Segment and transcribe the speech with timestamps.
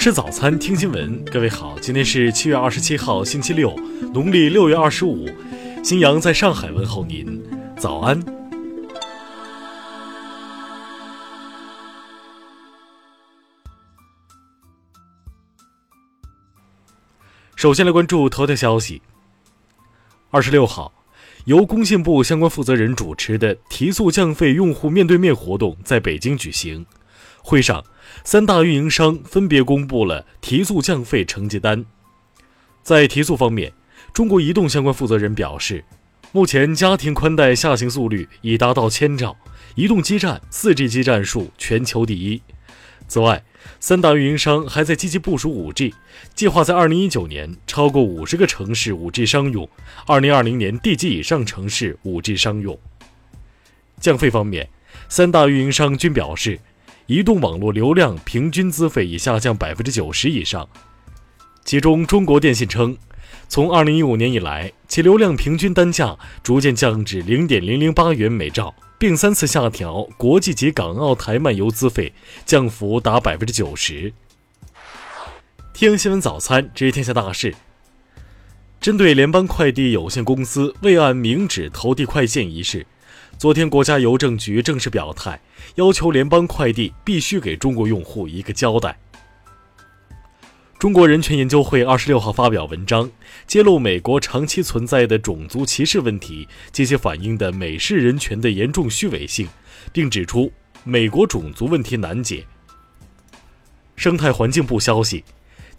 [0.00, 1.22] 吃早餐，听新闻。
[1.26, 3.76] 各位好，今天是七月二十七号，星期六，
[4.14, 5.28] 农历六月二十五。
[5.84, 7.42] 新阳在上海问候您，
[7.76, 8.18] 早安。
[17.54, 19.02] 首先来关注头条消息。
[20.30, 20.90] 二十六号，
[21.44, 26.86] 由工信部相关负责人主持的提速降费用户面对面活动在北京举行。
[27.42, 27.84] 会上，
[28.24, 31.84] 三大运营商分别公布了提速降费成绩单。
[32.82, 33.72] 在提速方面，
[34.12, 35.84] 中国移动相关负责人表示，
[36.32, 39.36] 目前家庭宽带下行速率已达到千兆，
[39.74, 42.40] 移动基站 4G 基站数全球第一。
[43.08, 43.42] 此外，
[43.80, 45.92] 三大运营商还在积极部署 5G，
[46.34, 49.68] 计划在2019年超过50个城市 5G 商用
[50.06, 52.78] ，2020年地级以上城市 5G 商用。
[53.98, 54.68] 降费方面，
[55.08, 56.60] 三大运营商均表示。
[57.10, 60.68] 移动网络流量平均资费已下降百分之九十以上，
[61.64, 62.96] 其中中国电信称，
[63.48, 72.12] 从二零一五年以来，其流量平均单价逐渐降至零点零零八元每兆，并三次下调国际及港澳台漫游资费，
[72.46, 74.12] 降幅达百分之九十。
[75.74, 77.56] 听新闻早餐知天下大事。
[78.80, 82.86] 针对联邦快递有限公司未按明址投递快件一事。
[83.40, 85.40] 昨天，国家邮政局正式表态，
[85.76, 89.00] 要求联邦快递必须给中国用户一个交代。
[90.78, 93.10] 中国人权研究会二十六号发表文章，
[93.46, 99.48] 揭露美国长期存在的种族歧视问题及其反映的美式人权的严重虚伪性，
[99.90, 100.52] 并指出
[100.84, 102.44] 美国种族问题难解。
[103.96, 105.24] 生态环境部消息。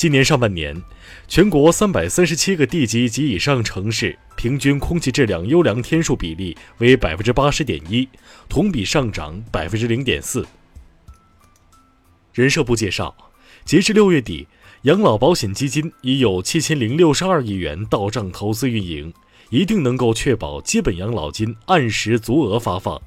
[0.00, 0.82] 今年上半年，
[1.28, 8.08] 全国三百三十七个地级及以上城市平均空气质量优良天数比例为百分之八十点一，
[8.48, 10.46] 同比上涨百分之零点四。
[12.32, 13.14] 人社部介绍，
[13.66, 14.48] 截至六月底，
[14.84, 19.12] 养老保险基金已有七千零六十二亿元到账投资运营，
[19.50, 23.02] 一定能够确保基本养老金按时足额发放。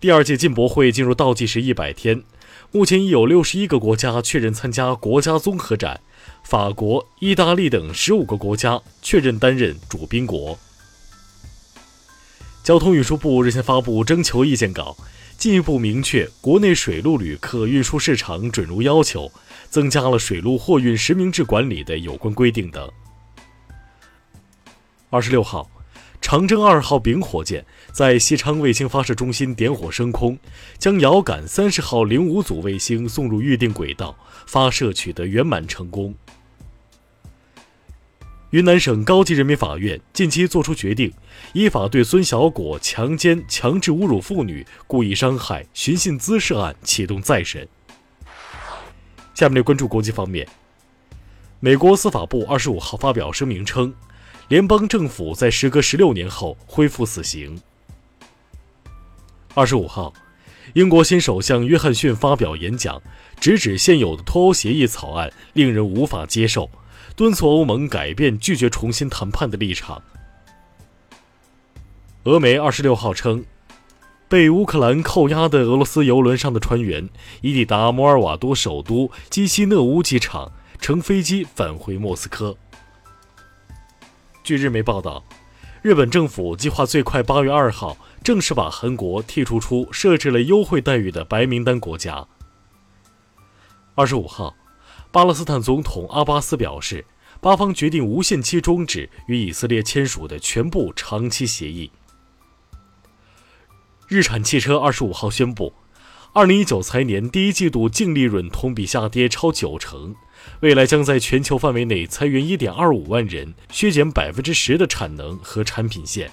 [0.00, 2.22] 第二届进博会进入倒计时一百天。
[2.74, 6.00] 目前已有六十一个国家确认参加国家综合展，
[6.42, 10.58] 法国、意大利等十五个国家确认担任主宾国。
[12.62, 14.96] 交通运输部日前发布征求意见稿，
[15.36, 19.30] 进一步明确国内水陆旅客运输市场准入要求，
[19.68, 22.90] 增加了水陆货运实名制管理的有关规定等。
[25.10, 25.68] 二十六号。
[26.24, 30.38] 长征二号丙火箭在西昌卫星发射中心点火升空，
[30.78, 34.16] 将遥感三十号零五组卫星送入预定轨道，
[34.46, 36.14] 发射取得圆满成功。
[38.50, 41.12] 云南省高级人民法院近期作出决定，
[41.52, 47.68] 依法对孙小果强奸、强制侮辱妇女、故意伤害、寻衅滋事案启动再审。
[49.34, 50.48] 下面来关注国际方面，
[51.60, 53.94] 美国司法部二十五号发表声明称。
[54.48, 57.58] 联邦政府在时隔十六年后恢复死刑。
[59.54, 60.14] 二十五号，
[60.72, 63.02] 英国新首相约翰逊发表演讲，
[63.38, 66.70] 直指现有的脱欧协议草案令人无法接受，
[67.14, 70.02] 敦促欧盟改变拒绝重新谈判的立场。
[72.24, 73.44] 俄媒二十六号称，
[74.26, 77.10] 被乌克兰扣押的俄罗斯油轮上的船员
[77.42, 82.56] 已抵达摩尔瓦多首都基西讷乌机场，乘飞机返回莫斯科。
[84.42, 85.22] 据日媒报道，
[85.82, 92.26] 日本政府计划最快八月二号正式把韩国剔除出设置了优惠待遇的白名单国家。
[93.94, 94.54] 二十五号，
[95.10, 97.04] 巴勒斯坦总统阿巴斯表示，
[97.40, 101.90] 巴方决定无限期终止与以色列签署的全部长期协议。
[104.08, 105.72] 日产汽车二十五号宣布，
[106.32, 110.14] 二零一九财年第一季度净利润同比下跌超九成。
[110.60, 116.30] 未来将在全球范围内裁员1.25万人，削减10%的产能和产品线。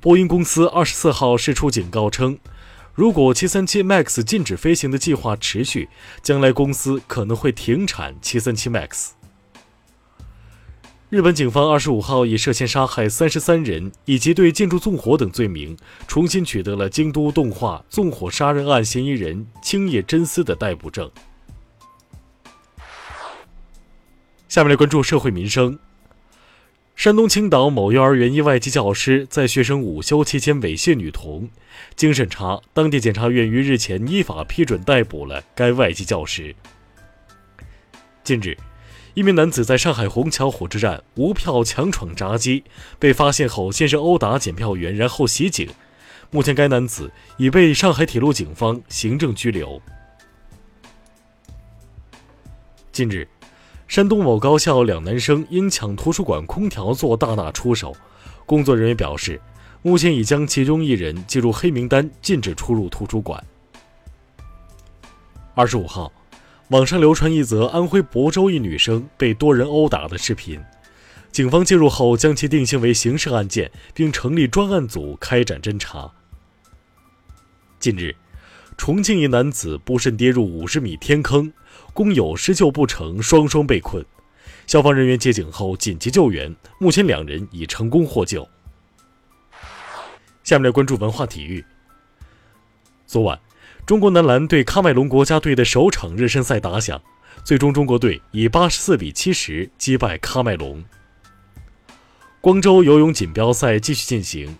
[0.00, 2.38] 波音公司24号释出警告称，
[2.94, 5.88] 如果737 MAX 禁止飞行的计划持续，
[6.22, 9.08] 将来公司可能会停产737 MAX。
[11.10, 21.10] 日本警方25号以涉嫌杀害33人以及对建筑纵火等罪名，重新取得了京都动画纵火杀人案嫌疑人青叶真司的逮捕证。
[24.48, 25.76] 下面来关注社会民生。
[26.98, 31.48] 山东青岛某幼儿园一外籍教师在学生午休期间猥亵女童，
[31.94, 36.56] 经审查，当地检察院于日前依法批准逮捕了该外籍教师。
[38.24, 38.58] 近日，
[39.14, 42.64] 一名男子在上海虹桥火车站无票强闯闸机，
[42.98, 45.68] 被发现后先是殴打检票员，然后袭警。
[46.32, 49.80] 目前，该男子已被上海铁路警方行政拘留。
[52.90, 53.28] 近日，
[53.88, 57.96] 山东某高校两男生因抢图书馆空调座大打出手，
[58.44, 59.40] 工作人员表示，
[59.80, 63.42] 目前已将其中一人记入黑名单，禁止出入图书馆。
[65.54, 66.12] 二十五号，
[66.68, 70.60] 网上流传一则安徽亳州一女生被多人殴打的视频。
[71.32, 76.10] 警方介入后，将其定性为刑事案件，并成立专案组开展侦查。
[77.80, 78.14] 近日，
[78.78, 81.52] 重庆一男子不慎跌入五十米天坑，
[81.92, 84.02] 工友施救不成，双双被困。
[84.66, 88.48] 消防人员接警后紧急救援，目前两人已成功获救。
[90.44, 91.62] 下面来关注文化体育。
[93.04, 93.38] 昨晚，
[93.84, 97.02] 中国男篮对喀麦隆国家队的首场热身赛打响，
[97.44, 100.82] 最终中国队以八十四比七十击败喀麦隆。
[102.40, 104.56] 光州游泳锦标赛继续进行，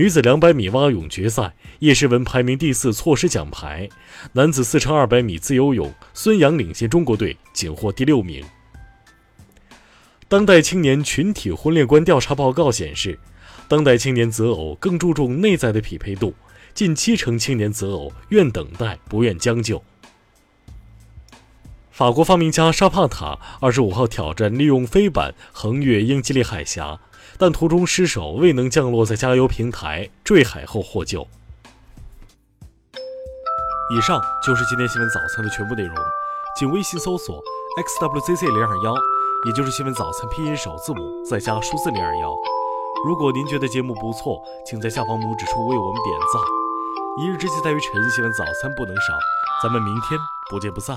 [0.00, 3.86] 女子两百米蛙泳决赛，叶诗文排名第四，错失奖牌。
[4.32, 8.42] 男子四乘二百米自由泳，孙杨领先中国队，仅获第六名。
[10.26, 13.20] 当代青年群体婚恋观调查报告显示，
[13.68, 16.34] 当代青年择偶更注重内在的匹配度，
[16.72, 19.84] 近七成青年择偶愿等待，不愿将就。
[22.00, 26.98] 法国发明家沙帕塔二十五号挑战利用飞板横越英吉利海峡。
[27.36, 31.28] 但途中失手，未能降落在加油平台，坠海后获救。
[33.94, 35.94] 以上就是今天新闻早餐的全部内容，
[36.58, 37.38] 请微信搜索
[37.76, 38.94] xwzc 零二幺，
[39.44, 42.34] 也就是新闻早餐拼音首字母再加数字零二幺。
[43.04, 46.40] 如果您觉得节目不错，请在下方拇指处为我们点赞。
[47.22, 49.12] 一日之计在于晨，新闻早餐不能少，
[49.62, 50.18] 咱们明天
[50.48, 50.96] 不见不散。